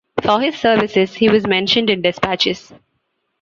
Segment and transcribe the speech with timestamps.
[0.23, 2.73] For his services he was mentioned in despatches.